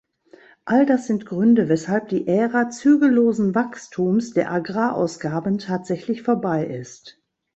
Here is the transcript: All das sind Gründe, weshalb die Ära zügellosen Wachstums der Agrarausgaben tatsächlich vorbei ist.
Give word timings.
All 0.65 0.87
das 0.87 1.05
sind 1.05 1.27
Gründe, 1.27 1.69
weshalb 1.69 2.07
die 2.07 2.25
Ära 2.27 2.71
zügellosen 2.71 3.53
Wachstums 3.53 4.31
der 4.33 4.51
Agrarausgaben 4.51 5.59
tatsächlich 5.59 6.23
vorbei 6.23 6.65
ist. 6.65 7.21